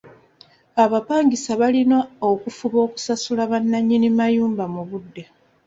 Abapangisa 0.83 1.51
balina 1.61 1.97
okufuba 2.31 2.77
okusasula 2.87 3.41
bannannyini 3.51 4.09
mayumba 4.17 4.63
mu 4.73 4.81
budde. 4.89 5.23